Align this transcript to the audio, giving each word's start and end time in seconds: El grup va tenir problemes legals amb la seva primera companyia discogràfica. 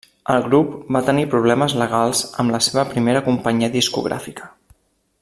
El 0.35 0.43
grup 0.45 0.71
va 0.97 1.01
tenir 1.09 1.25
problemes 1.33 1.75
legals 1.81 2.23
amb 2.45 2.57
la 2.57 2.63
seva 2.71 2.89
primera 2.95 3.25
companyia 3.29 3.73
discogràfica. 3.79 4.53